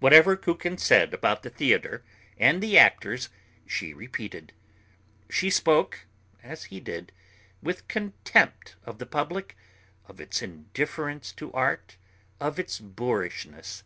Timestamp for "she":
3.66-3.92, 5.28-5.50